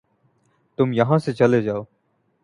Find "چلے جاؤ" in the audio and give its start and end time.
1.33-1.83